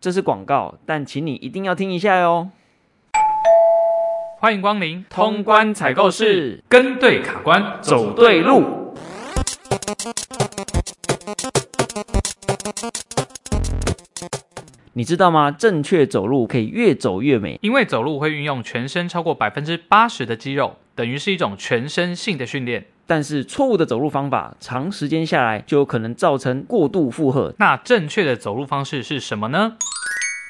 [0.00, 2.50] 这是广告，但请你一定要听一下哟。
[4.38, 8.94] 欢迎光临通关采购室，跟对卡关，走对路。
[14.92, 15.50] 你知道吗？
[15.50, 22.86] 正确走路可以越走越美，因为走路会运用全身超过百分之八十的肌肉，等于是一种全身性的训练。
[23.06, 27.54] 但是错误的走路方法，长时间下来就有可能造成过度负荷。
[27.60, 29.74] 那正确的走路方式是什么呢？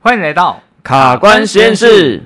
[0.00, 2.22] 欢迎来到卡关实验室。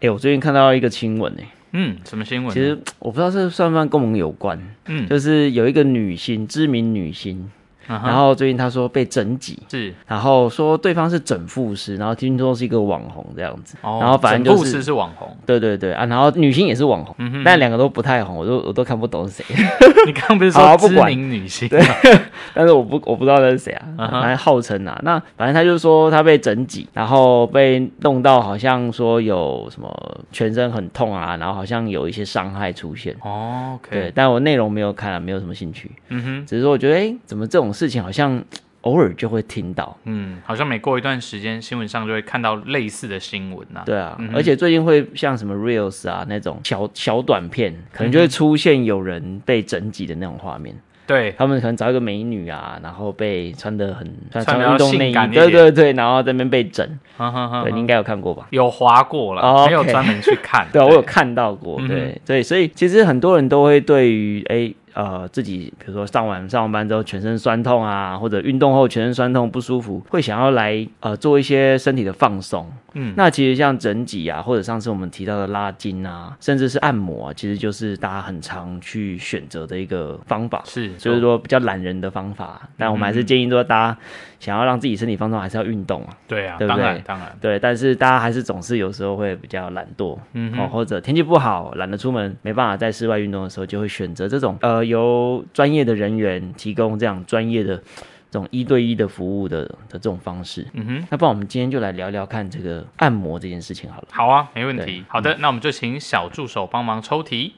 [0.00, 2.52] 哎，我最近看到一个新闻，哎，嗯，什么新闻？
[2.52, 7.50] 其实我不知道这算不算跟我们有关，嗯，就是有一个女星，知名女星。
[7.86, 17.14] 然后最近他说被整挤，是，然后说对方是整复师，然后听说是一个网红这样子，哦、然后反正就是是网红，对对对啊，然后女星也是网红，
[17.44, 19.44] 但两个都不太红，我都我都看不懂是谁。
[20.06, 21.68] 你刚刚不是说知名女星？
[21.68, 21.80] 对，
[22.54, 24.36] 但是我不我不知道那是谁啊，反正、uh.
[24.36, 29.90] 号称啊，那反正他就说他被整挤，然后被弄到好像说有什么
[30.32, 33.14] 全身很痛啊，然后好像有一些伤害出现。
[33.22, 35.90] 哦.对，但我内容没有看啊，没有什么兴趣。
[36.08, 38.42] 嗯哼，只是说我觉得，哎，怎么这种事情好像
[38.82, 43.82] 偶尔就会听到，嗯，好像每过一段时间，新闻上就会看到类似的新闻呐、啊。
[43.84, 50.74] 对啊，嗯、而且最近会像什么 reels 啊那种小小短片，可能就会出现有人被整挤的那种画面。
[51.06, 56.86] 对，他们可能找一个美女啊，然后被穿的很穿穿运动内衣，对对对，然后在那边被整。
[57.16, 58.46] 呵呵呵对，你应该有看过吧？
[58.50, 60.66] 有滑过了，oh, 没有专门去看。
[60.72, 61.78] 对啊，我有看到过。
[61.86, 64.74] 对、对，所以其实很多人都会对于哎。
[64.94, 72.66] 呃，自己比如说上完上完班之后全身酸痛啊，或者运动后全身酸痛不舒服，会想要来呃做一些身体的放松。
[72.96, 80.62] 嗯，那其实像整脊啊，或者上次我们提到的拉筋啊，甚至是按摩啊，其实就是大家很常去选择的一个方法。
[80.64, 82.60] 是，就是说比较懒人的方法。
[82.62, 83.98] 嗯、但我们还是建议说，大家
[84.44, 86.10] 想要让自己身体放松，还是要运动啊。
[86.28, 86.82] 对啊，对不对？
[86.82, 87.38] 当然，当然。
[87.40, 97.82] 对，但是大家还是总是有时候会比较懒惰，嗯，哦，或者天气不好，懒得出门，没办法在室外运动的时候，就会选择这种呃由专业的人员提供这样专业的。
[98.30, 104.08] 这种一对一的服务的的这种方式，嗯哼，那不然我们今天就来聊聊看这个按摩这件事情好了。
[104.10, 105.04] 好啊，没问题。
[105.06, 107.54] 好的，嗯、那我们就请小助手帮忙抽题。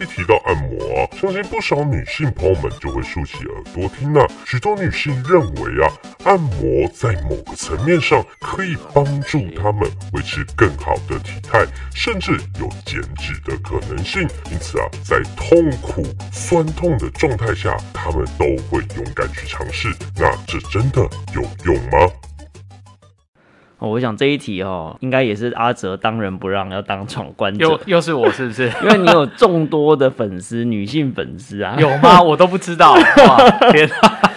[0.00, 4.26] 一提到按摩，相信不少女性朋友们就会竖起耳朵听啊。
[4.46, 5.92] 许多女性认为啊，
[6.24, 9.82] 按摩在某个层面上可以帮助她们
[10.14, 14.22] 维持更好的体态，甚至有减脂的可能性。
[14.50, 16.02] 因此啊，在痛苦、
[16.32, 19.94] 酸痛的状态下，她们都会勇敢去尝试。
[20.16, 21.02] 那这真的
[21.34, 22.10] 有用吗？
[23.80, 27.64] 哦，我想这一题哦，应该也是阿哲当仁不让，要当闯关者。
[27.64, 28.70] 又又是我，是不是？
[28.84, 32.20] 因为你有众多的粉丝，女性粉丝啊，有吗？
[32.22, 32.92] 我都不知道。
[32.92, 33.88] 哇 天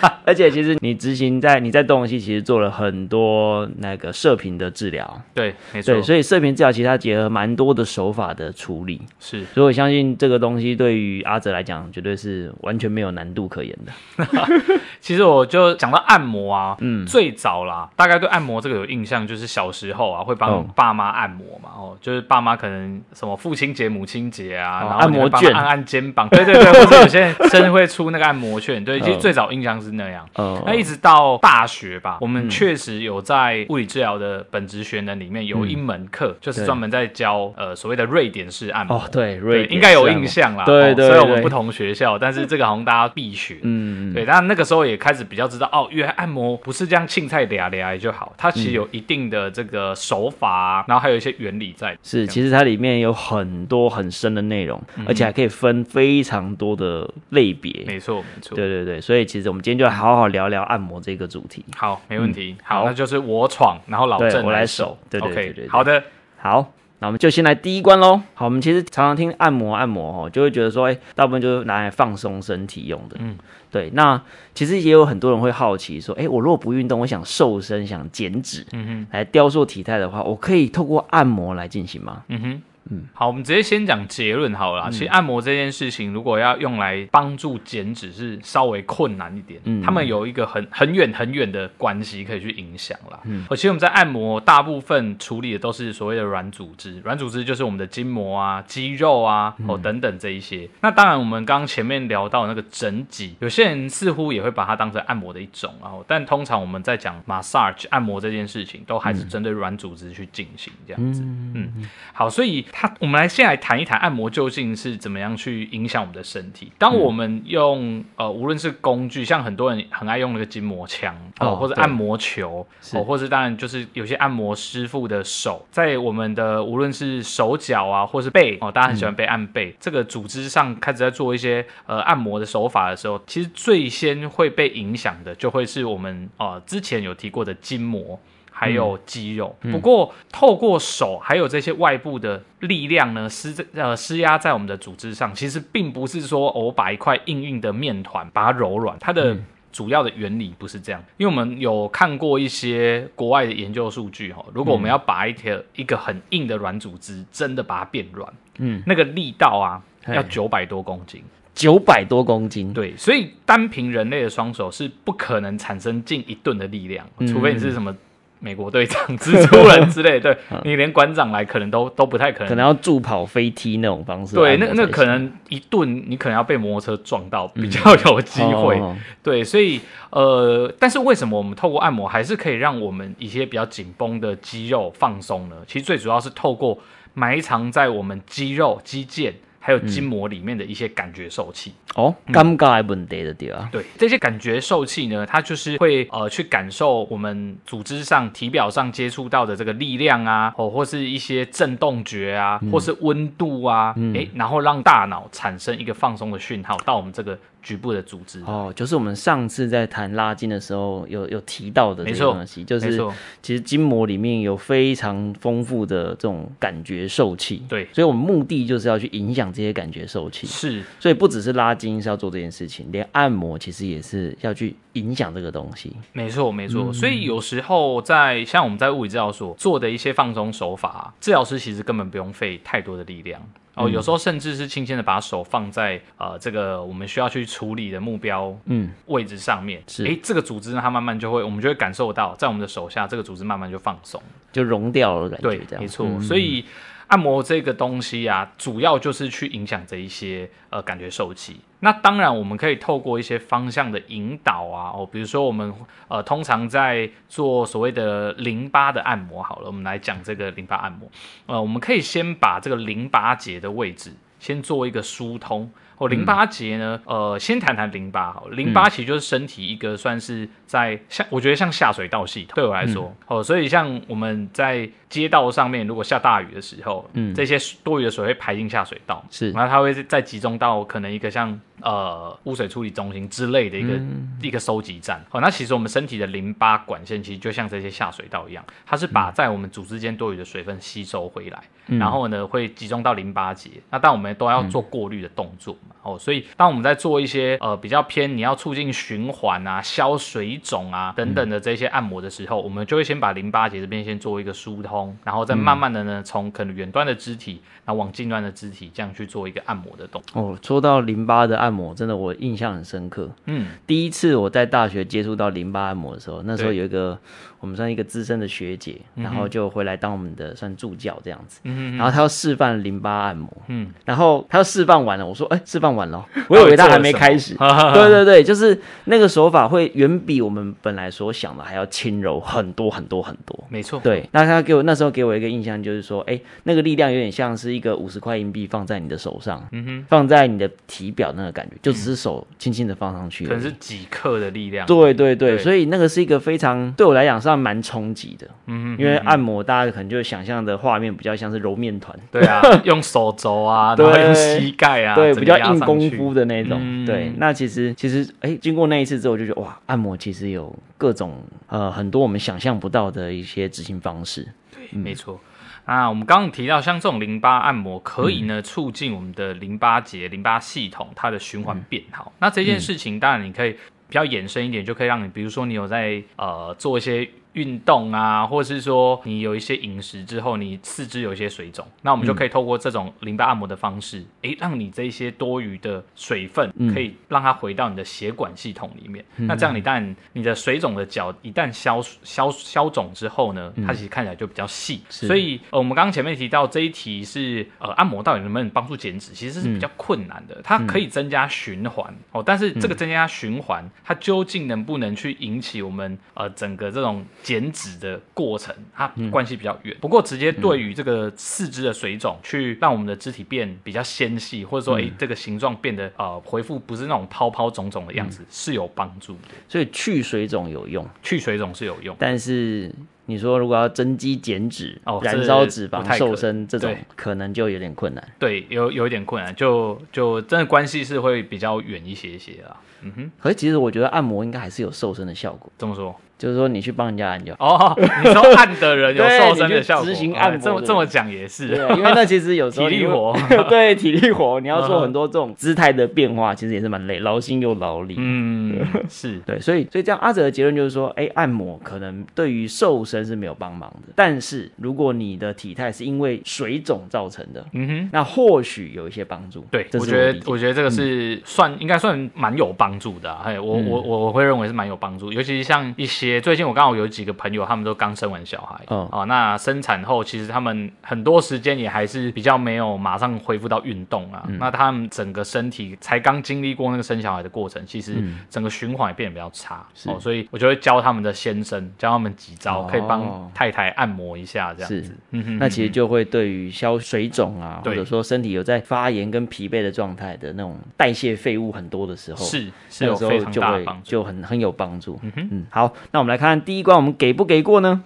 [0.02, 0.13] 啊！
[0.26, 14.26] 而且其实你执行在你在东西其实做了很多那个射频的治疗，对，没错，对，所以射频治疗其实它结合蛮多的手法的处理，是，所以我相信这个东西对于阿哲来讲绝对是完全没有难度可言的。
[15.02, 30.13] 其实我就讲到按摩啊，嗯，最早啦，大概对按摩这个有印象，就是小时候啊会帮爸妈按摩嘛，哦，就是爸妈可能什么父亲节、母亲节啊，然后按摩券，按按肩膀，对对对，或者有些 人生日会出那个按摩券，对，其实最早印象是那样。
[30.38, 38.98] 嗯，那一直到大学吧，我们确实有在物理治疗的本职学能里面有一门课，就是专门在教呃所谓的瑞典式按摩。
[38.98, 40.66] 哦，对，瑞典应该有印象啦。
[40.66, 43.58] 对对，虽然我们不同学校，但是这个好像大家必学。
[43.64, 51.98] 嗯，对，但那个时候也开始比较知道哦，原来按摩不是这样青菜嗲嗲就好，它其实有一定的这个手法，然后还有一些原理在。
[52.04, 57.84] 是，其实它里面有很多很深的内容，而且还可以分非常多的类别。
[57.86, 58.56] 没错，没错。
[58.56, 61.64] 对对对，所以其实我们今天就来好好聊聊按摩这个主题。
[61.78, 62.58] 好，没问题。
[62.64, 64.98] 好，那就是我闯，然后老郑我来守。
[65.10, 65.70] 对对对对。
[65.70, 66.04] 好的，
[66.38, 66.74] 好。
[67.00, 68.22] 那我们就先来第一关喽。
[68.34, 73.18] 好，我们其实常常听按摩，按摩哦，就会觉得说，哎，大部分就是拿来放松身体用的。
[73.20, 73.38] 嗯，
[73.70, 73.90] 对。
[73.94, 74.22] 那
[74.54, 82.24] 其实也有很多人会好奇说，哎，我如果不运动，我想瘦身，想减脂，嗯哼，来雕塑体态的话，我可以透过按摩来进行吗？
[82.30, 82.62] 嗯哼。
[82.90, 84.92] 嗯，好，我们直接先讲结论好了。
[84.92, 89.62] 其实按摩这件事情，如果要用来帮助减脂，是稍微困难一点。
[89.64, 93.20] 嗯，他们有一个很很远很远的关系可以去影响啦。
[93.24, 100.70] 嗯，而且我们在按摩大部分处理的都是所谓的软组织，软组织就是我们的筋膜啊、肌肉啊、哦等等这一些。
[100.82, 111.22] 那当然，我们刚刚前面聊到那个整脊，有些人似乎也会把它当成按摩的一种，然后但通常我们在讲 massage 按摩这件事情，都还是针对软组织去进行这样子。
[111.24, 112.66] 嗯，好，所以。
[112.76, 116.72] 它，我们来先来谈一谈按摩究竟是怎么样去影响我们的身体。
[116.80, 138.20] 当我们用、嗯、呃，无论是工具，像很多人很爱用那个筋膜枪哦、呃，或者按摩球哦、呃，或是当然就是有些按摩师傅的手，在我们的无论是手脚啊，或是背哦、呃，大家很喜欢被按背、嗯、这个组织上开始在做一些呃按摩的手法的时候，其实最先会被影响的，就会是我们呃之前有提过的筋膜。
[138.56, 149.36] 还有肌肉，嗯、不过透过手还有这些外部的力量呢，施呃施压在我们的组织上，其实并不是说我把一块硬硬的面团把它揉软，它的
[149.72, 151.04] 主要的原理不是这样。
[151.18, 159.82] 因为我们有看过一些国外的研究数据哈，如果我们要把一条一个很硬的软组织真的把它变软，嗯，那个力道啊
[160.14, 161.22] 要九百多公斤，
[161.54, 167.94] 九百多公斤，对，所以单凭人类的双手是不可能产生近一吨的力量，除非你是什么。
[168.44, 174.36] 美国队长、蜘蛛人之类，对 你连馆长来可能都都不太可能，可能要助跑飞踢那种方式。
[174.36, 178.78] 对，那那可能一顿你可能要被摩托车撞到比较有机会。
[178.82, 179.80] 嗯、对，所以
[180.10, 185.56] 呃，但是为什么我们透过按摩还是可以让我们一些比较紧绷的肌肉放松呢？
[185.66, 186.78] 其实最主要是透过
[187.14, 189.32] 埋藏在我们肌肉肌腱。
[189.66, 193.70] 还有筋膜里面的一些感觉受器、嗯、哦，尴尬问题的对啊。
[193.72, 207.40] 对，这些感觉受器呢，它就是会呃去感受我们组织上体表上接触到的这个力量啊，哦，或是一些震动觉啊，嗯、或是温度啊，嗯、诶，然后让大脑产生一个放松的讯号到我们这个。
[207.64, 208.42] 局部的组织。
[208.42, 213.02] 哦，就是我们上次在谈拉筋的时候有有提到的这个东西，就是
[213.42, 233.42] 其实筋膜里面有非常丰富的这种感觉受器，对，所以我们目的就是要去影响这些感觉受器，是，所以不只是拉筋是要做这件事情，连按摩其实也是要去影响这个东西，没错没错，所以有时候在像我们在物理治疗所做的一些放松手法，治疗师其实根本不用费太多的力量。
[233.76, 238.92] 哦，有时候甚至是轻轻的把手放在呃这个我们需要去处理的目标嗯。
[239.08, 240.06] 位置上面，是。
[240.06, 246.66] 哎这个组织呢它慢慢就会我们就会感受到在我们的手下这个组织慢慢就放松，就融掉了感觉，对，没错，所以。
[247.14, 251.62] 按摩这个东西啊，主要就是去影响这一些呃感觉受器。
[251.82, 255.72] 那当然，我们可以透过一些方向的引导啊，哦，比如说我们
[256.08, 261.08] 呃通常在做所谓的淋巴的按摩，好了，我们来讲这个淋巴按摩。
[261.46, 265.72] 呃，我们可以先把这个淋巴结的位置先做一个疏通。
[266.04, 268.56] 哦，淋巴结呢，呃，先谈谈淋巴好了。
[268.56, 272.56] 淋巴其实就是身体一个算是在像，我觉得像下水道系统。
[272.56, 274.90] 对我来说，嗯、哦，所以像我们在。
[275.14, 285.24] 街道上面，如果下大雨的时候，嗯，这些多余的水会排进下水道，是，然后它会再集中到可能一个像呃污水处理中心之类的一个、嗯、一个收集站。
[285.30, 293.70] 好，那其实我们身体的淋巴管线其实就像这些下水道一样，它是把在我们组织间多余的水分吸收回来，嗯、然后呢会集中到淋巴结。
[293.92, 310.42] 那但我们都要做过滤的动作嘛，哦，所以当我们在做一些呃比较偏你要促进循环啊、消水肿啊等等的这些按摩的时候，嗯、我们就会先把淋巴结这边先做一个疏通，然后再慢慢的呢从可能远端的肢体，然后往近端的肢体这样去做一个按摩的动作。
[310.42, 313.30] 哦，说到淋巴的按摩，真的我印象很深刻。
[313.46, 317.18] 嗯，第一次我在大学接触到淋巴按摩的时候，那时候有一个。
[317.60, 321.62] 我们算一个资深的学姐，然后就回来当我们的算助教这样子。
[321.64, 323.50] 嗯，然后她要示范淋巴按摩。
[323.68, 326.26] 嗯，然后她要示范完了，我说：“哎，示范完了。
[326.50, 327.56] ”我以为他还没开始。
[327.94, 333.64] 对对对，就是那个手法会远比我们本来所想的还要轻柔很多很多很多。
[333.70, 334.00] 没错。
[334.04, 344.86] 对，那他给我那时候给我一个印象就是说，哎，那个力量有点像是一个五十块硬币放在你的手上，嗯哼，放在你的体表那个感觉，就只是手轻轻的放上去，可能是几克的力量。
[344.86, 347.54] 对对对，所以那个是一个非常对我来讲算。
[347.64, 357.32] 蛮冲击的，嗯，因为按摩大家可能就想象的画面比较像是揉面团，对啊，用手肘啊， 然后，用膝盖啊，对，比较硬功夫的那种，对。
[357.38, 364.48] 那其实其实，哎，经过那一次之后，就觉得哇，按摩其实有各种呃很多我们想象不到的一些执行方式。
[364.74, 365.40] 对，没错。
[365.86, 372.32] 啊，我们刚刚提到像这种淋巴按摩，可以呢促进我们的淋巴结、淋巴系统它的循环变好。
[372.40, 377.30] 那这件事情，当然你可以比较延伸一点，就可以让你，比如说你有在呃做一些。
[377.54, 389.24] 运动啊，或者是说你有一些饮食之后，你四肢有一些水肿，那我们就可以透过这种淋巴按摩的方式，哎、嗯，让你这一些多余的水分可以让它回到你的血管系统里面。
[389.38, 395.02] 嗯、那这样你一旦你的水肿的脚一旦消消消肿之后呢，它其实看起来就比较细。
[395.08, 400.60] 嗯、所以呃，我们刚刚前面提到这一题是呃，按摩到底能不能帮助减脂，其实是比较困难的。
[400.64, 409.94] 它可以增加循环哦，但是这个增加循环，它究竟能不能去引起我们呃整个这种减脂的过程，它关系比较远。
[409.96, 419.50] 嗯、不过，直接对于这个四肢的水肿，去让我们的肢体变比较纤细，或者说，哎、嗯，这个形状变得呃回复不是那种泡泡肿肿的样子，嗯、是有帮助的。
[419.68, 422.16] 所以去水肿有用，去水肿是有用。
[422.18, 422.90] 但是
[423.26, 428.26] 你说如果要增肌减脂、哦、燃烧脂肪、瘦身这种，可能就有点困难。
[428.40, 432.78] 对，有有一点困难，就就真的关系是会比较远一些些啦。
[433.02, 435.70] 嗯哼，可是其实我觉得按摩应该还是有瘦身的效果。
[435.78, 436.16] 这么说？
[436.44, 443.34] 就是说，你去帮人家按就哦，你说按的人有瘦身的效果，执行按摩这么这么讲也是，因为那其实有时候 体力活，
[443.70, 448.16] 对体力活，你要做很多这种姿态的变化，其实也是蛮累，劳心又劳力。
[448.18, 449.40] 嗯，是。
[449.46, 459.66] 对，所以所以这样阿哲的结论就是说，哎，按摩可能对于瘦身是没有帮忙的，但是如果你的体态是因为水肿造成的，嗯哼，那或许有一些帮助。
[459.72, 466.33] 对，我觉得我觉得这个是算应该算蛮有帮助的，哎，我我我会认为是蛮有帮助，尤其是像一些。
[466.42, 478.16] 最近我刚好有几个朋友，他们都刚生完小孩，哦，哦，那生产后其实他们很多时间也还是比较没有马上恢复到运动啊，嗯、那他们整个身体才刚经历过那个生小孩的过程，其实
[478.50, 498.02] 整个循环也变得比较差，哦，所以我就会教他们的先生，教他们几招，可以帮太太按摩一下这样子，嗯哼，那其实就会对于消水肿啊，或者说身体有在发炎跟疲惫的状态的那种代谢废物很多的时候，是是有非常大的帮助，就很很有帮助，嗯哼，嗯，好，那我们来看看第一关，我们给不给过呢？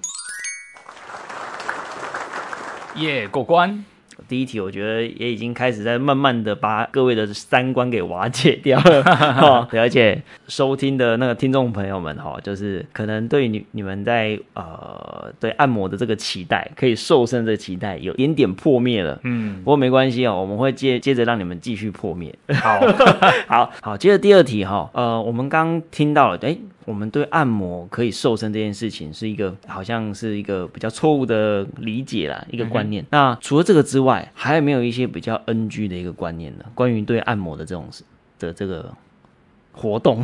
[2.96, 3.86] 耶过关。
[4.28, 9.04] 第一题，我觉得也已经开始在慢慢的把各位的三观给瓦解掉了，
[9.40, 22.80] 哦，而且收听的那个听众朋友们，哈，就是可能对你你们在呃对按摩的这个期待，可以瘦身的期待，有点点破灭了，嗯，不过没关系哦，我们会接接着让你们继续破灭，好，
[23.48, 26.58] 好，好，接着第二题哈，呃，我们刚听到了，哎。
[26.88, 33.04] 我们对按摩可以瘦身这件事情是一个好像是一个比较错误的理解啦，一个观念。
[33.04, 36.64] 嗯、那除了这个之外，还有没有一些比较 NG 的一个观念呢？
[36.74, 37.90] 关于对按摩的这种
[38.40, 38.94] 的这个
[39.74, 40.24] 活动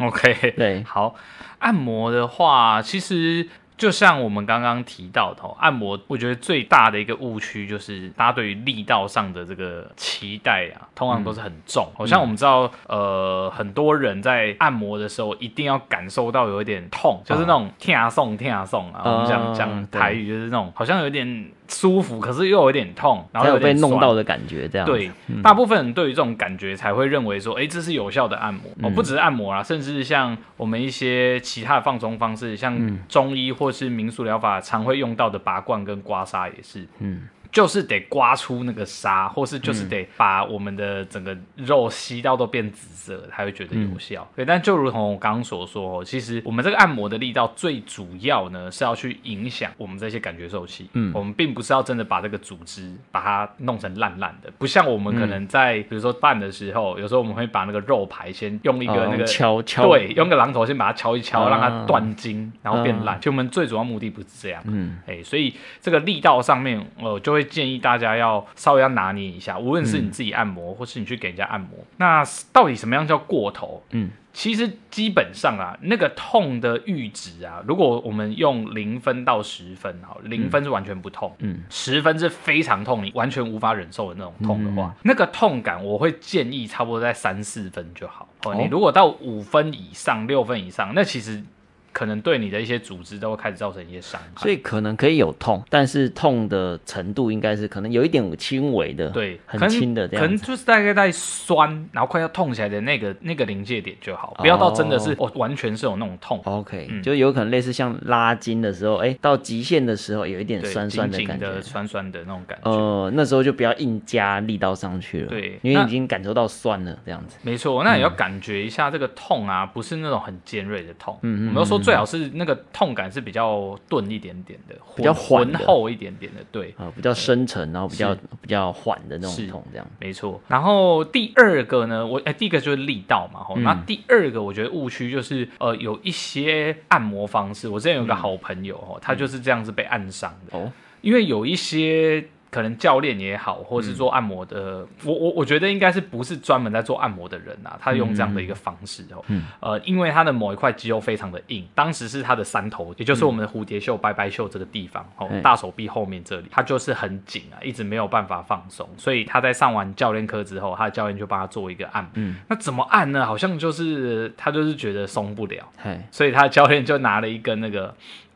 [0.00, 1.14] ？OK， 对，好，
[1.60, 3.48] 按摩的话，其实。
[3.82, 11.90] 就像我们刚刚提到的，按摩，我觉得最大的一个误区就是大家对于力道上的这个期待啊，通常都是很重。
[11.98, 21.50] 好、嗯、像我们知道，呃，很多人在按摩的时候一定要感受到有一点痛，就是那种天啊送天啊送啊，我们讲讲台语就是那种好像有点。
[21.72, 25.10] 舒服，可是又有点痛，然后有，有被弄到的感觉，这样对。
[25.28, 36.86] 嗯、大部分人对于这种感觉才会认为说，哎、欸，这是有效的按摩、嗯、哦，不只是按摩啦，甚至像我们一些其他的放松方式，像中医或是民俗疗法常会用到的拔罐跟刮痧也是。
[36.98, 37.22] 嗯。
[37.52, 44.26] 就是得刮出那个沙，或是就是得把我们的整个肉吸到都变紫色，才会觉得有效。
[44.30, 50.88] 嗯、对，但就如同我刚刚所说，其实我们这个按摩的力道最主要呢是要去影响我们这些感觉受器。
[50.94, 63.20] 嗯，我们并不是要真的把这个组织把它弄成烂烂的，不像我们可能在、嗯、比如说拌的时候，有时候我们会把那个肉排先用一个那个、哦、敲敲，对，用个榔头先把它敲一敲，啊、让它断筋，然后变烂。
[63.20, 64.62] 就、啊、我们最主要目的不是这样。
[64.66, 73.82] 嗯，哎、欸，所以这个力道上面，呃，就会建议大家要稍微要拿捏一下，无论是你自己按摩，嗯、或是你去给人家按摩，那到底什么样叫过头？
[73.90, 74.10] 嗯。
[74.34, 88.26] 其实基本上啊，那个痛的阈值啊，如果我们用零分到十分，好，零分是完全不痛，嗯，十分是非常痛，你完全无法忍受的那种痛的话，嗯、那个痛感我会建议差不多在三四分就好。
[88.44, 91.44] 哦，你如果到五分以上、六分以上，那其实。
[91.92, 106.40] 可能对你的一些组织都会开始造成一些伤害，所以可能可以有痛，但是痛的程度应该是可能有一点轻微的，对，很轻的这样可，可能就是大概在酸，然后快要痛起来的那个那个临界点就好，不要到真的是哦完全是有那种痛。
[106.44, 112.70] OK，、嗯、就有可能类似像拉筋的时候，哎、欸，到极限的时候有一点酸酸的感觉，酸酸的那种感觉。
[112.70, 117.36] 呃，那时候就不要硬加力道上去了，对，因为已经感受到酸了这样子。
[117.42, 121.18] 没错，那也要感觉一下这个痛啊，不是那种很尖锐的痛。
[121.22, 122.58] 嗯嗯，我们要说最好是那个。
[122.72, 129.86] 痛感是比较钝一点点的，比较浑厚一点点的，对，啊，比较深沉，然后比较比较缓的那种痛，这样。
[130.00, 130.40] 没错。
[130.48, 140.58] 然后第二个呢，我哎、欸，第一个就是力道嘛，吼、嗯，那第二个我觉得误区就是呃，有一些按摩方式，我之前有个好朋友哦，嗯、他就是这样子被按伤的。
[140.58, 140.72] 哦，
[141.02, 142.26] 因为有一些。
[142.52, 147.78] 可能教练也好，或者是做按摩的，嗯、我我我觉得应该是不是专门在做按摩的人啊？
[147.80, 162.10] 他用这样的一个方式哦，嗯、呃，因为他的某一块肌肉非常的硬，当时是他的三头，也就是我们的蝴蝶袖、拜拜袖这个地方哦，大手臂后面这里，他就是很紧啊，一直没有办法放松，所以他在上完教练课之后，他的教练就帮他做一个按摩。
[162.16, 163.24] 嗯，那怎么按呢？
[163.24, 167.94] 好像就是他就是觉得松不了，嘿所以他的教练就拿了一根那个。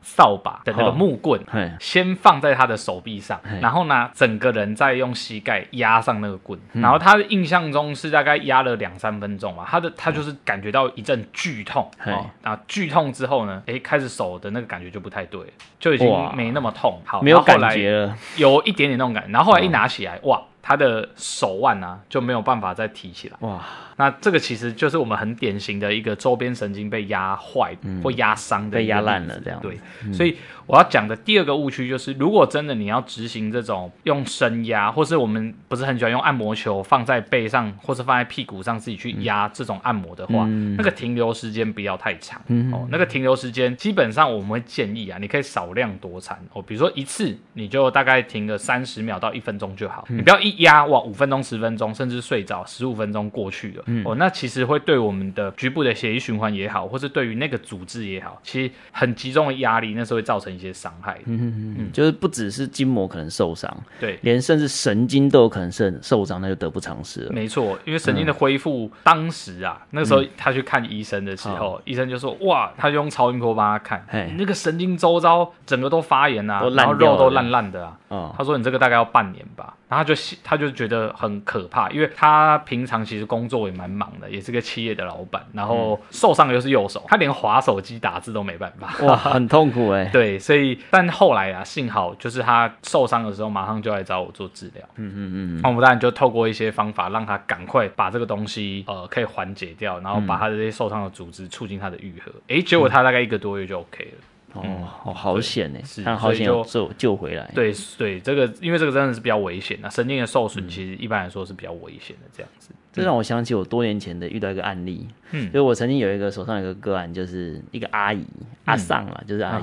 [0.09, 1.41] 扫把的那个木棍，
[1.81, 15.41] 先放在他的手臂上，然后呢，整个人再用膝盖压上那个棍，然后他的印象中是大概压了两三分钟吧，他的他就是感觉到一阵剧痛，哦，然后剧痛之后呢，哎，开始手的那个感觉就不太对，
[15.81, 20.41] 就已经没那么痛，好，没有感觉了，有一点点那种感觉，然后后来一拿起来，哇。
[20.69, 23.37] 他的手腕啊就没有办法再提起来。
[23.39, 23.63] 哇，
[23.97, 29.61] 那这个其实就是我们很典型的一个周边神经被压坏或压伤的，被压烂了这样。
[29.63, 29.79] 对，
[30.13, 30.37] 所以
[30.67, 40.45] 我要讲的第二个误区就是，如果真的你要执行这种用深压，或是我们不是很喜欢用按摩球放在背上，或是放在屁股上自己去压这种按摩的话，
[40.77, 42.41] 那个停留时间不要太长。
[42.73, 42.87] 哦。
[42.91, 46.37] 那个停留时间基本上我们会建议啊，你可以少量多餐。
[46.53, 50.57] 哦，比如说一次你就大概停个三十秒到一分钟就好，你不要一。
[50.57, 61.19] 压哇，五分钟、十分钟，甚至睡着十五分钟过去了，嗯、哦，那其实会对我们的局部的血液循环也好，或是对于那个组织也好，其实很集中的压力，那是会造成一些伤害。
[61.27, 61.77] 嗯嗯。
[61.79, 67.33] 嗯，就是不只是筋膜可能受伤，对，连甚至神经都有可能是受伤，那就得不偿失了。
[67.33, 74.33] 没错，因为神经的恢复，嗯、当时啊，那个时候他去看医生的时候，嗯、医生就说哇，他就用超音波帮他看，嘿。
[74.37, 77.99] 那个神经周遭整个都发炎啊，然后肉都烂烂的啊。
[78.09, 90.07] 嗯、他说你这个大概要半年吧，然后他就他就觉得很可怕，因为他平常其实工作也蛮忙的，也是个企业的老板，然后受伤的又是右手，他连划手机打字都没办法，哇，很痛苦哎。
[90.13, 104.19] 对，所以但后来啊，幸好就是他受伤的时候马上就来找我做治疗，嗯嗯嗯，那我们当然就透过一些方法让他赶快把这个东西呃可以缓解掉，然后把他的这些受伤的组织促进他的愈合，哎、嗯，结果他大概一个多月就 OK 了。
[104.63, 107.51] 哦，好好险呢，是，好险就救救回来。
[107.55, 112.71] 对对，这个因为这个真的是比较危险的，神经的受损其实一般来说是比较危险的这样子。
[112.97, 118.25] 这让我想起我多年前的遇到一个案例，嗯，就是我曾经有一个手上有一个个案，就是一个阿姨
[118.65, 119.63] 阿桑嘛，就是阿姨，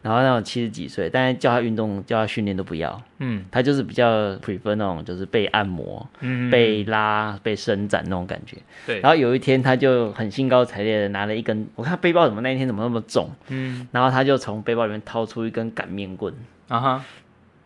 [0.00, 8.56] 然后那种七十几岁，但是叫她运动叫她训练都不要，嗯，她就是比较 prefer 那种就是被按摩、嗯，被拉、被伸展那种感觉。
[8.86, 16.32] 对，然后有一天她就很兴高采烈的拿了一根，我看背包怎么那一天怎么那么重，嗯，然后她就从背包里面掏出一根擀面棍，
[16.68, 17.04] 啊哈。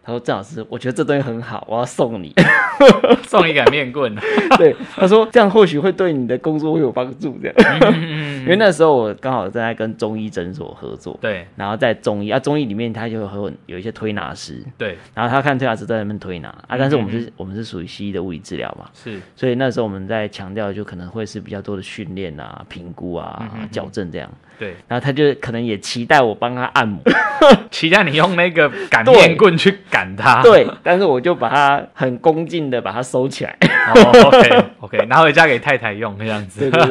[0.05, 2.33] 他说：“郑老师，我觉得这东西很好，我要送你。
[3.27, 4.15] 送一杆面棍。
[4.59, 7.39] 对，他说这样或许会对你的工作会有帮助。
[7.43, 8.03] 这样，
[8.41, 24.31] 因为那时候我刚好正在跟中医诊所合作，对，然后在中医啊，中医里面他就会有一些推拿师，对，然后他看推拿师在那边推拿啊，但是我们是，我们是属于西医的物理治疗嘛，是，所以那时候我们在强调，就可能会是比较多的训练啊、评估啊、矫正这样。
[24.57, 27.03] 对，然后他就可能也期待我帮他按摩，
[27.73, 30.43] 期待你用那个擀面棍去擀他。
[30.43, 33.57] 对，但是我就把它很恭敬的把它收起来。
[33.63, 36.69] 哦，OK OK，拿回家给太太用这样子。
[36.69, 36.91] 对对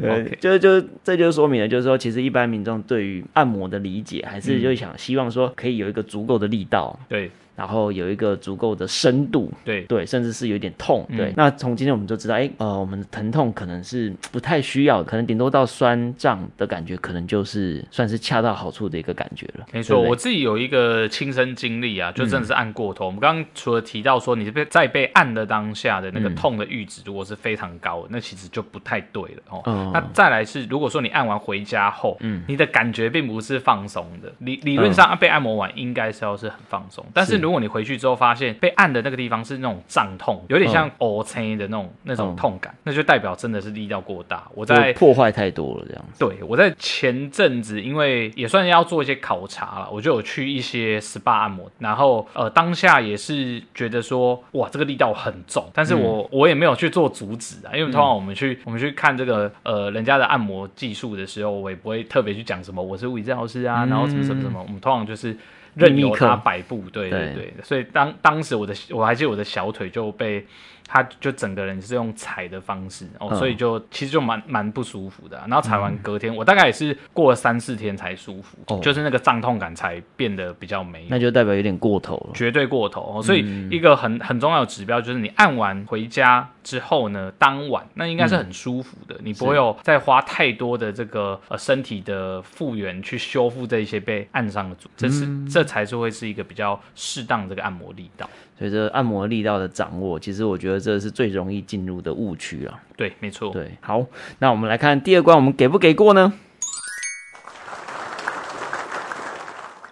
[0.00, 6.98] 对，对，就就这就说明了，就是说其实一般民众对于按摩的理解，还是就想希望说可以有一个足够的力道。
[7.08, 7.30] 对。
[7.56, 11.30] 然后有一个足够的深度，对对，甚至是有点痛，对。
[11.30, 19.66] 嗯、那从今天我们就知道，哎，呃，我们的疼痛可能是不太需要，可能顶多到酸胀的感觉，可能就是算是恰到好处的一个感觉了。
[19.72, 23.04] 没错，我自己有一个亲身经历啊，就真的是按过头。
[23.04, 29.62] 嗯、我们刚刚除了提到说，你被在被按的当下的那个痛的阈值如果是非常高的，那其实就不太对了哦。
[29.66, 44.48] 嗯、那再来是，如果说你按完回家后，嗯，你的感觉并不是放松的，理理论上被按摩完应该是要是很放松，但是如果你回去之后发现被按的那个地方是那种胀痛，有点像瘀青的那种那种痛感，那就代表真的是力道过大。
[44.54, 46.24] 我在破坏太多了这样子。
[46.24, 65.36] 对，我在前阵子因为也算要做一些考察了，我就有去一些 SPA 按摩，然后呃当下也是觉得说哇这个力道很重，但是我、嗯、我也没有去做阻止啊，因为通常我们去、嗯、我们去看这个呃人家的按摩技术的时候，我也不会特别去讲什么我是物理治疗师啊，然后什么什么什么，我们通常就是。
[65.74, 70.46] 任由他摆布，对对对，对所以当当时我的我还记得我的小腿就被。
[70.86, 75.36] 他就整个人是用踩的方式哦，所以就其实就蛮蛮不舒服的。
[75.48, 81.06] 然后踩完隔天，我大概也是过了三四天才舒服，就是那个胀痛感才变得比较没。
[81.08, 83.14] 那就代表有点过头了，绝对过头。
[83.16, 98.28] 哦所以一个很很重要的指标就是你按完回家之后呢，当晚那应该是很舒服的，你不会有再花太多的这个呃身体的复原去修复这一些被按伤的组，这是这才是会是一个比较适当这个按摩力道。
[98.58, 102.80] 所以这按摩力道的掌握，其实我觉得这是最容易进入的误区啊。
[102.96, 103.50] 对，没错。
[103.52, 104.04] 对，好，
[104.38, 106.32] 那我们来看第二关，我们给不给过呢？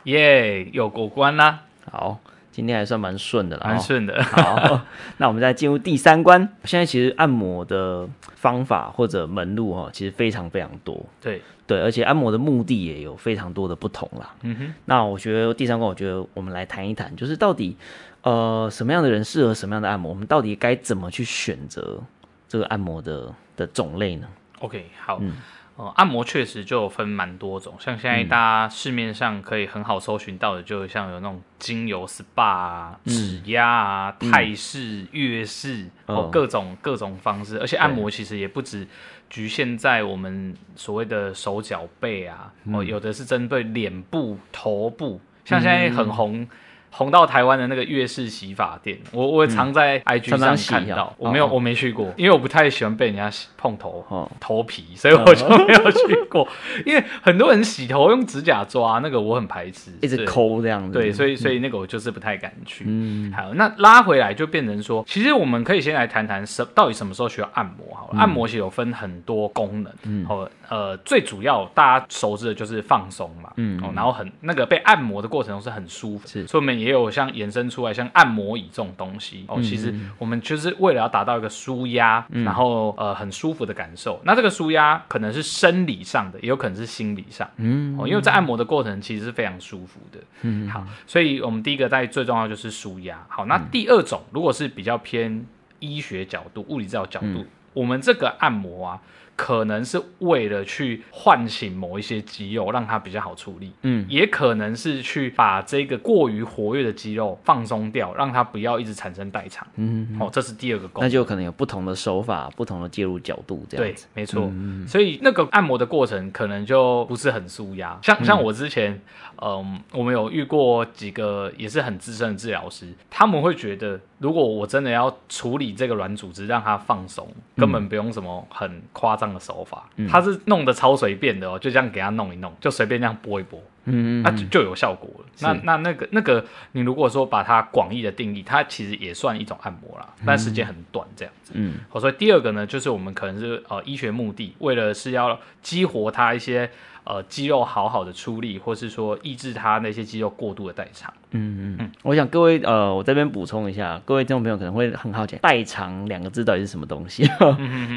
[0.05, 1.63] 耶，有过关啦。
[1.91, 2.21] 好，
[2.53, 4.23] 今天还算蛮顺的了，蛮顺的。
[4.23, 4.83] 好，
[5.19, 6.49] 那我们再进入第三关。
[6.63, 11.05] 现在其实按摩的方法或者门路哈，其实非常非常多。
[11.21, 14.35] 对对，而且按摩的目的也有非常多的不同啦。
[14.43, 14.75] 嗯哼。
[14.85, 17.77] 那我觉得第三关，我觉得我们来谈一谈，就是到底。
[18.25, 20.09] 呃，什么样的人适合什么样的按摩？
[20.09, 22.01] 我们到底该怎么去选择
[22.49, 24.29] 这个按摩的的种类呢
[24.61, 25.33] ？OK，好，嗯，
[25.77, 37.59] 呃，按摩确实就分蛮多种，像现在大家市面上可以很好搜寻到的，就像有那种精油 SPA 啊、指压啊、嗯、泰式、月式，哦、嗯，各种各种方式。
[37.59, 38.87] 而且按摩其实也不止
[39.31, 46.43] 局限在我们所谓的手脚背啊，哦、嗯，有的是针对脸部、头部，像现在很红。
[46.43, 46.49] 嗯
[46.95, 54.05] 红到台湾的那个月式洗发店，我我常在 IG 上看到，我没有我没去过，因为我不太喜欢被人家碰头
[54.39, 56.47] 头皮，所以我就没有去过。
[56.85, 60.93] 因为很多人洗头用指甲抓，那个我很排斥，一直抠这样子。
[60.93, 62.85] 对，所以所以那个我就是不太敢去。
[62.87, 68.19] 嗯，好，那拉回来就变成说，其实我们可以先来谈谈什到底什么时候需要按摩好了。
[68.21, 76.82] 按摩其实有分很多功能，嗯，好，呃，最主要大家熟知的就是放松嘛，嗯，然后很那个被按摩的过程中是很舒服，是，所以我们。
[76.83, 84.21] 也有像衍生出来像按摩椅这种东西哦，其实我们就是为了要达到一个舒压，嗯、然后呃很舒服的感受。
[84.25, 93.25] 那这个舒压可能是生理上的，也有可能是心理上，嗯，哦，因为在按摩的过程其实是非常舒服的，嗯，好，所以我们第一个在最重要就是舒压。
[93.29, 95.45] 好，那第二种如果是比较偏
[95.79, 99.01] 医学角度、物理治疗角度，嗯、我们这个按摩啊。
[99.35, 103.73] 可能是为了去唤醒某一些肌肉，让它比较好处理。
[103.83, 109.67] 嗯，也可能是去把这个过于活跃的肌肉放松掉，让它不要一直产生代偿。
[109.77, 111.09] 嗯哼哼，哦，这是第二个功能。
[111.09, 114.07] 那就可能有不同的手法、不同的介入角度这样子。
[114.15, 114.49] 对，没错。
[114.53, 117.99] 嗯，所以那个按摩的过程可能就不是很舒压。
[118.03, 119.01] 像像我之前，
[119.45, 127.27] 嗯，我们有遇过几个也是很资深的治疗师，他们会觉得，如果我真的要处理这个软组织，让它放松，
[127.57, 129.33] 根本不用什么很夸张。
[129.33, 135.27] 的手法，他是弄得超随便的哦，就这样给他弄一弄，就随便这样拨一拨，嗯，那就就有效果了。
[135.41, 141.53] 那那那个那个，你如果说把它广义的定义，它其实也算一种按摩啦，但时间很短这样子。
[141.55, 146.71] 嗯，好，所以第二个呢，就是我们可能是呃医学目的，为了是要激活它一些
[147.05, 151.13] 呃肌肉好好的出力，或是说抑制它那些肌肉过度的代偿。
[151.33, 151.91] 嗯嗯嗯。
[152.03, 157.29] 我想各位呃，我这边补充一下，各位听众朋友可能会很好奇，代偿两个字到底是什么东西？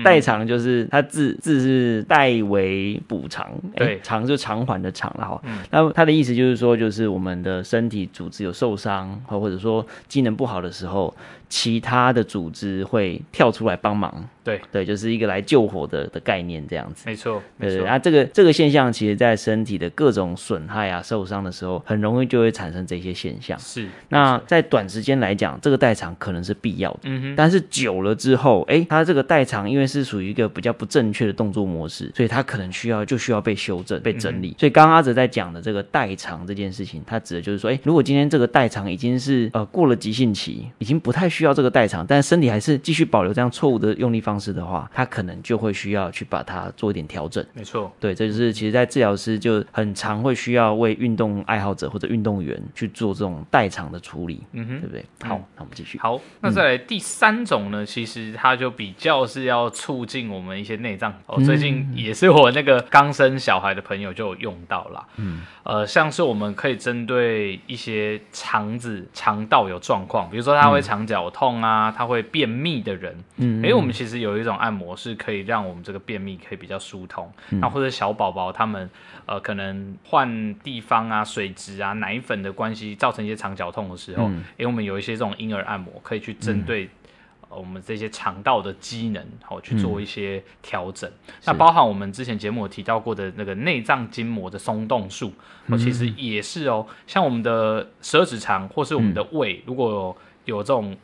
[0.03, 5.41] 代偿就是它字字是代为补偿，对，偿就偿还的偿了哈。
[5.69, 11.13] 那它的意思就是说，就是我们的身体组织有受伤，或者说机能不好的时候。
[11.47, 17.03] 其他的组织会跳出来帮忙，对对，就是一个来救火的的概念，这样子。
[17.05, 17.85] 没错，对对。
[17.85, 23.57] 啊，这个这个现象，其实在身体的各种损害啊、受伤的时候，很容易就会产生这些现象。
[23.59, 23.87] 是。
[24.09, 26.99] 那在短时间来讲，这个代偿可能是必要的。
[27.03, 27.35] 嗯哼。
[27.35, 34.49] 但是久了之后，哎，它这个代偿因为是属于一个比较不正确的动作模式，所以它可能需要就需要被修正、被整理。
[34.49, 47.43] 嗯、所以刚刚阿哲在讲的这个代偿这件事情，它指的就是说，哎，如果今天这个代偿已经是呃过了急性期，已经不太需要这个代偿，但身体还是继续保留这样错误的用力方式的话，他可能就会需要去把它做一点调整。
[47.53, 55.05] 没错，对，这就是其实，在治疗师就很常会需要为运动爱好者或者运动员去做这种代偿的处理，嗯哼，对不对？
[55.27, 55.97] 好，那我们继续。
[55.97, 57.85] 好，那再来第三种呢？
[57.85, 61.13] 其实它就比较是要促进我们一些内脏。
[61.25, 65.07] 哦，最近也是我那个刚生小孩的朋友就有用到啦。
[65.15, 77.31] 嗯，呃，像是我们可以针对一些肠子、肠道有状况，比如说他会肠绞痛啊，他会便秘的人，嗯，哎，我们其实有一种按摩是可以让我们这个便秘可以比较疏通。
[77.49, 78.89] 那、嗯、或者小宝宝他们，
[79.25, 86.89] 呃，可能换地方啊、水质啊、奶粉的关系，造成一些肠绞痛的时候，哎、嗯，我们有一些这种婴儿按摩，可以去针对、嗯
[87.49, 91.09] 呃、我们这些肠道的机能，好、哦、去做一些调整。
[91.27, 95.33] 嗯、那包含我们之前节目有提到过的那个内脏筋膜的松动术，
[95.67, 96.85] 哦，其实也是哦。
[97.07, 100.95] 像我们的十二指肠或是我们的胃，嗯、如果有，有这种。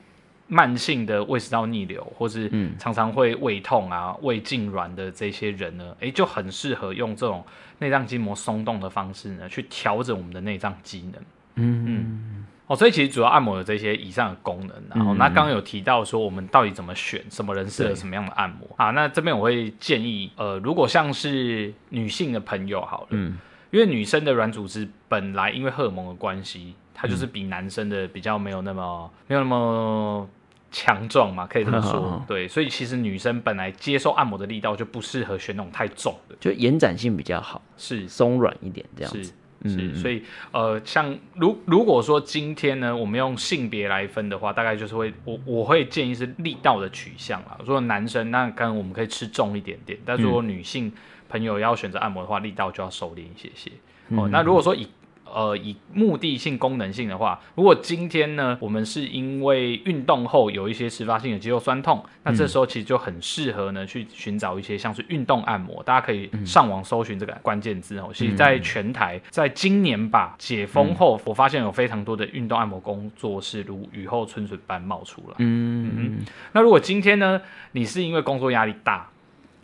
[0.53, 7.41] 慢性的胃食道逆流，或是常常会胃痛啊、胃痉挛的这些人呢，诶，就很适合用这种
[7.79, 11.23] 内脏筋膜松动的方式呢，去调整我们的内脏机能。
[11.55, 14.75] 嗯嗯，哦，所以其实主要按摩有这些以上的功能。
[14.93, 18.89] 然后，那刚刚有提到说，我们到底怎么选，什么人适合什么样的按摩啊？
[18.91, 23.37] 那这边我会建议，呃，如果像是女性的朋友好了，嗯，
[23.71, 30.27] 因为女生的软组织本来因为荷尔蒙的关系，它就是比男生的比较没有那么没有那么。
[30.71, 38.07] 强壮嘛，可以这么说，呵 呵对，所以其实女生本来接受按摩的力道就不适合选那种太重的，就延展性比较好，是。
[38.07, 39.33] 松软一点这样子，
[39.65, 47.57] 是，是，所以呃，像如如果说今天呢，我们用性别来分的话，大概就是会我我会建议是力道的取向啦。
[47.59, 50.91] 如果男生那可能我们可以吃重一点点，但如果女性
[51.29, 53.71] 朋友要选择按摩的话，力道就要收敛一些些。
[54.09, 54.87] 嗯、哦，那如果说以
[55.33, 65.81] 呃，以目的性、功能性的话，如果今天呢，我们是因为运动后有一些迟发性的肌肉酸痛，那这时候其实就很适合呢去寻找一些像是运动按摩。
[65.83, 68.09] 大家可以上网搜寻这个关键字哦。
[68.13, 75.35] 其实在全台，在今年吧解封后，我发现有非常多的运动按摩工作室如雨后春笋般冒出来。
[75.39, 76.19] 嗯嗯。
[76.51, 77.41] 那如果今天呢，
[77.71, 79.07] 你是因为工作压力大，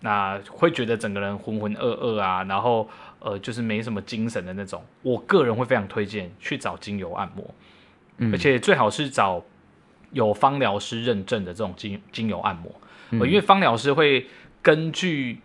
[0.02, 2.90] 那会觉得整个人浑浑噩噩啊，然后。
[3.20, 7.54] 呃，就是没什么精神的那种，我个人会非常推荐去找精油按摩，
[8.18, 9.44] 嗯、而且最好是找
[10.12, 12.72] 有芳疗师认证的这种精精油按摩，
[13.12, 14.28] 嗯、因为芳疗师会
[14.62, 15.40] 根据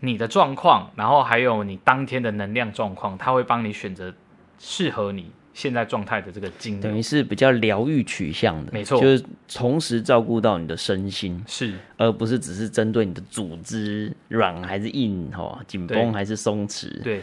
[0.00, 4.14] 你的状况，然后还有你当天的能量状况，他会帮你选择
[4.58, 5.30] 适合你。
[5.54, 17.22] 现在状态的这个精，等于是比较疗愈取向的，没错，就是同时照顾到你的身心，是，而不是只是针对你的组织软还是硬，哈，紧绷还是松弛，对，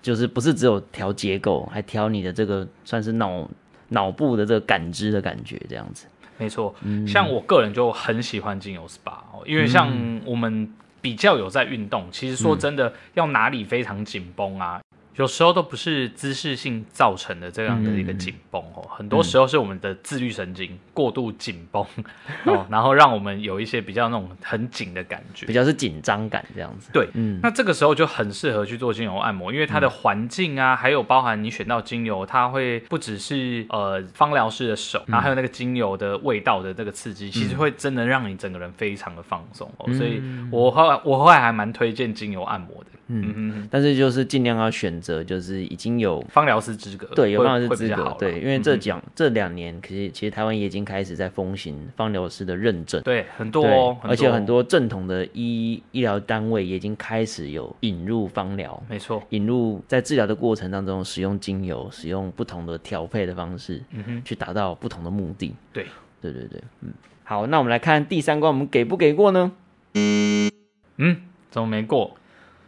[0.00, 3.50] 就是不是只有调结构，还调你的这个算是脑
[3.88, 6.06] 脑部的这个感知的感觉，这样子，
[6.38, 6.72] 没错。
[6.82, 9.92] 嗯，像我个人就很喜欢精油 SPA，因为像
[10.24, 14.80] 我们比较有在运动，其实说真的，要哪里非常紧绷啊。
[15.16, 22.04] 有时候都不是姿势性造成的这样的一个紧绷哦，嗯、很多时候是我们的自律神经过度紧绷、嗯、
[22.52, 26.90] 哦，然后让我们有一些比较那种很紧的感觉，比较是紧张感这样子。
[26.92, 39.84] 对，嗯，那这个时候就很适合去做精油按摩，因为它的环境啊，嗯、还有包含你选到精油，它会不只是呃芳疗师的手，然后还有那个精油的味道的这个刺激，嗯、其实会真的让你整个人非常的放松哦。
[39.86, 42.86] 嗯、所以我后来我后来还蛮推荐精油按摩的。
[43.08, 43.34] 嗯。
[43.36, 65.86] 嗯，但是就是尽量要选择，就是已经有方疗师资格，对，有方疗师资格，对，因为这讲这两年，其实其实台湾也已经开始在风行方疗师的认证，对，很多，哦，而且很多正统的医医疗单位也已经开始有引入方疗，没错，引入在治疗的过程当中使用精油，使用不同的调配的方式，嗯哼，去达到不同的目的，对，
[66.20, 69.52] 对对对，嗯，好，那我们来看第三关，我们给不给过呢？
[69.94, 71.16] 嗯，
[71.50, 72.16] 怎么没过？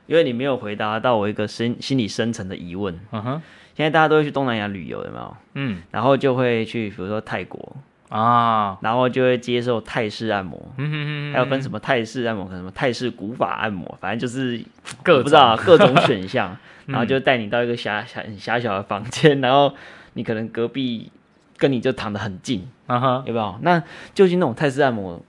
[0.07, 3.43] 因为你没有回答到我一个心心理深层的疑问，嗯哼，
[3.75, 5.37] 现在大家都会去东南亚旅游，有没有？
[5.55, 7.77] 嗯，然后就会去，比如说泰国。
[8.09, 14.63] 啊，然后就会接受泰式按摩，嗯哼哼，还有分什么泰式按摩，什么泰式古法按摩，反正就是
[15.03, 15.23] 各种。
[15.25, 16.93] 不知道各种选项， 嗯。
[16.93, 19.75] 然后就带你到一个狭狭很狭小的房间，然后
[20.13, 21.11] 你可能隔壁
[21.57, 23.59] 跟你就躺得很近，啊哈，有没有？
[23.63, 23.83] 那
[24.15, 25.21] 究竟那种泰式按摩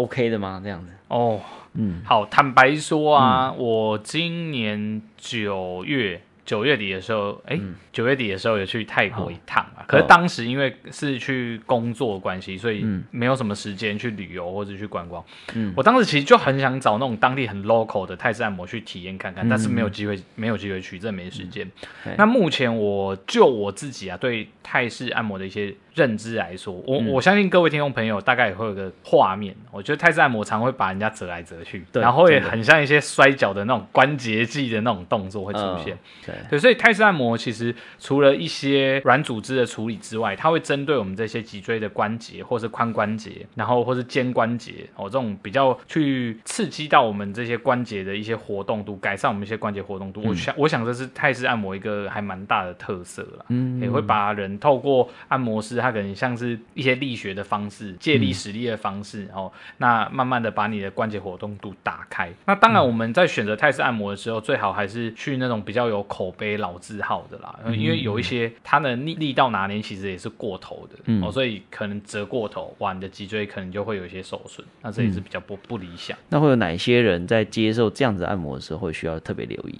[0.00, 0.60] OK 的吗？
[0.62, 0.92] 这样子？
[1.08, 1.40] 哦，
[1.74, 6.22] 嗯，好，坦白说啊，我今年九月。
[6.42, 9.86] 九月底的时候，哎、欸，九、嗯、月底的时候有去泰国一趟啊。
[9.86, 15.24] 可是当时因为是去工作关系，所以没有什么时间去旅游或者去观光。
[15.54, 21.70] 嗯，我当时其实就很想找那种当地很 local 的泰式按摩去体验看看，嗯、但是没有机会，没有机会去，真没时间。
[22.04, 29.54] 嗯、那目前我就我自己啊，对泰式按摩的一些认知来说，我、嗯、我相信各位听众朋友大概也会有个画面。
[29.70, 35.96] 我觉得泰式按摩常会把人家折来折去，对然后也很像一些摔跤的那种关节技的那种动作会出现。
[36.26, 50.20] 呃对，所以泰式按摩其实除了一些软组织的处理之外，它会针对我们这些脊椎的关节，或是髋关节，然后或是肩关节哦，这种比较去刺激到我们这些关节的一些活动度，改善我们一些关节活动度。
[50.24, 53.44] 嗯、我想，我想这是泰式按摩一个还蛮大的特色啦。
[53.48, 62.30] 嗯，也会把人透过按摩师，他可能像是一些力学的方式，借力使力的方式，然后、嗯哦、那慢慢的把你的关节活动度打开。
[62.46, 76.16] 那当然，我们在选择泰式按摩的时候，最好还是去那种比较有口碑老字号的啦，因为有一些它的力力道拿捏其实也是过头的，嗯、哦，所以可能折过头，哇，你的脊椎可能就会有一些受损，那这也是比较不不理想。
[76.28, 79.78] 那会有哪些人在接受这样子按摩的时候会需要特别留意？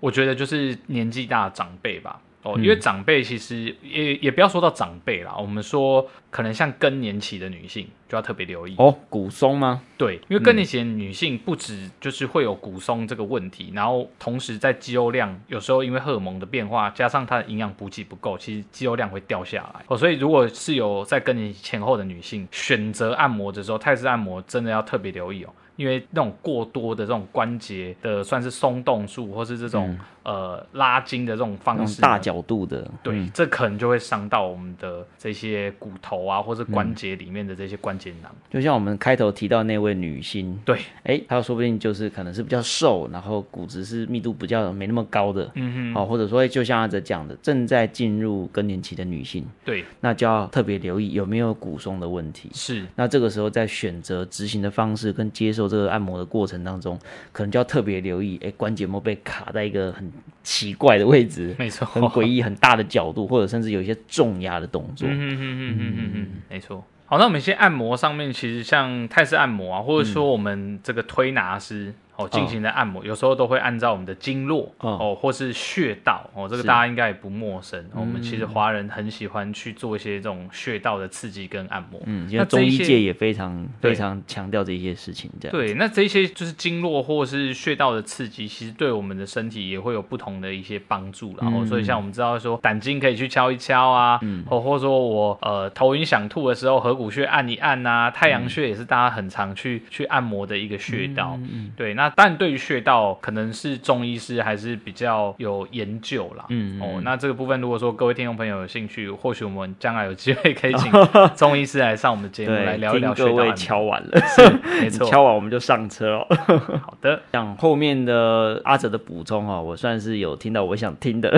[0.00, 2.20] 我觉得就是年纪大的长辈吧。
[2.42, 8.96] 哦，因为长辈其实也也不要说到长辈啦，我们说可能像更年期的女性就要特别留意哦。
[9.10, 9.82] 骨松吗？
[9.98, 19.84] 对，因为更年期的女性不止就是会有骨松这个问题，嗯、然后同时在肌肉量有时候因为荷尔蒙的变化，加上她的营养补给不够，其实肌肉量会掉下来。
[19.88, 25.50] 哦，所以如果是有在更年期前后的女性选择按摩的时候，泰式按摩真的要特别留意哦。
[25.76, 38.30] 因为那种过多的这种关节的算是松动术，或是这种、嗯、呃拉筋的这种方式，大角度的，对，嗯、这可能就会伤到我们的这些骨头啊，或者关节里面的这些关节囊。
[38.50, 52.50] 就像我们开头提到那位女星，对，哎，她说不定就是可能是比较瘦，然后骨质是密度比较没那么高的，嗯哼，好，或者说就像阿哲讲的，正在进入更年期的女性，对，那就要特别留意有没有骨松的问题。
[52.52, 56.98] 是，那这个时候在选择执行的方式跟接受这个按摩的过程当中，
[57.32, 60.09] 可能就要特别留意，哎，关节有没有被卡在一个很
[60.42, 65.08] 奇怪的位置，没错，很诡异、很大的角度，或者甚至有一些重压的动作。
[65.08, 66.84] 嗯嗯嗯嗯嗯嗯，没错。
[67.06, 71.92] 好，那我们先按摩上面，其实像泰式按摩啊，或者说我们这个推拿师。
[72.20, 73.08] 哦，进行的按摩、oh.
[73.08, 75.00] 有时候都会按照我们的经络、oh.
[75.00, 77.82] 哦，或是穴道哦，这个大家应该也不陌生。
[77.94, 82.00] 我们其实华人很喜欢去做一些这种穴道的刺激跟按摩。
[82.04, 85.30] 嗯，因为中医界也非常非常强调这些事情。
[85.40, 91.34] 这样对，那这些就是经络或是穴道的刺激，其实对我们的身体也会有不同的一些帮助。
[91.40, 101.38] 然后，所以像我们知道说胆经可以去敲一敲啊，嗯，或或者说我呃头晕想吐的时候，合谷穴按一按啊，太阳穴也是大家很常去去按摩的一个穴道。
[101.40, 102.09] 嗯，对，那。
[102.16, 106.44] 但对于穴道，可能是中医师还是比较有研究啦。
[106.48, 110.90] 嗯，嗯哦，那这个部分，如果说各位听众朋友有兴趣，或许我们将来有机会可以请
[111.36, 113.28] 中医师来上我们节目来聊一聊穴道。
[113.30, 114.20] 各位敲完了，
[114.80, 116.26] 没错，敲完我们就上车哦。
[116.82, 121.30] 好的，像后面的阿哲的补充哦，我算是有听到我想听的，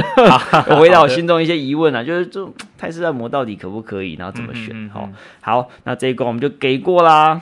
[0.68, 4.90] 我回答我心中一些疑问啊，就是这泰式按摩到底可不可以，然后怎么选？
[5.40, 7.40] 好，那这一关我们就给过啦。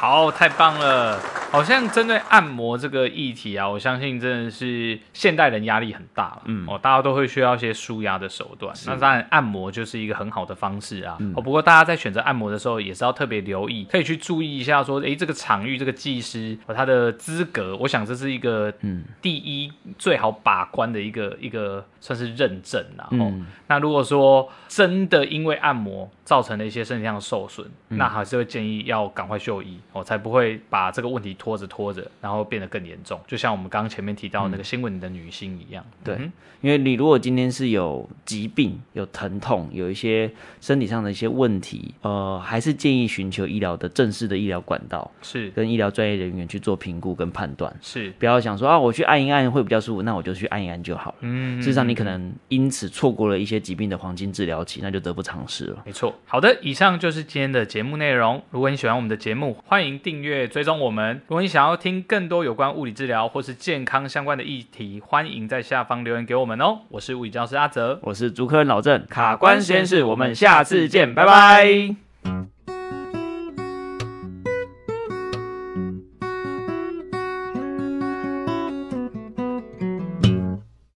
[0.00, 1.18] 好，太棒了！
[1.50, 8.72] 好像针对按摩这个议题啊，我相信真的是现代人压力很大了，嗯，哦，大家都会需要一些舒压的手段。
[8.86, 11.16] 那当然，按摩就是一个很好的方式啊。
[11.18, 23.08] 嗯、哦，不过大家在选择按摩的时候，也是要特别留意，可以去注意一下，说，诶，这个场域这个技师和他的资格，我想这是一个嗯第一最好把关的一个一个算是认证啊。
[23.10, 29.80] 哦，嗯、那如果说真的因为按摩造成了一些身体上的受损，嗯、那还是会建议要赶快就医。
[29.98, 33.20] 哦，才不会把这个问题拖着拖着，然后变得更严重。
[33.26, 35.84] 就像我们刚刚前面提到那个新闻里的女星一样。
[35.88, 36.30] 嗯、对，
[36.60, 40.30] 因为你如果今天是有疾病、有疼痛、有一些
[40.60, 47.74] 身体上的一些问题，呃，还是建议寻求医疗的正式的医疗管道，是跟医疗专业人员去做评估跟判断。
[47.80, 51.16] 是，不要想说啊，我去按一按会比较舒服，那我就去按一按就好了。
[51.20, 55.82] 嗯，事实上你可能因此错过了一些疾病的黄金治疗期，那就得不偿失了。
[55.84, 56.14] 没错。
[56.26, 58.42] 好的，以上就是今天的节目内容。
[58.50, 66.80] 如果你喜欢我们的节目，欢迎订阅追踪我们，如果你想要听更多有关物理治疗或是健康相关的议题，欢迎在下方留言给我们哦。
[66.90, 72.57] 我是物理教师阿泽，我是主科人老郑，卡关实验室，我们下次见，拜拜。